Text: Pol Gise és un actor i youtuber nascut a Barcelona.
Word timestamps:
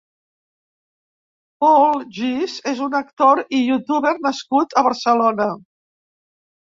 Pol 1.63 2.01
Gise 2.15 2.65
és 2.73 2.81
un 2.87 2.97
actor 3.03 3.43
i 3.59 3.63
youtuber 3.67 4.17
nascut 4.27 4.75
a 4.83 4.87
Barcelona. 4.89 5.51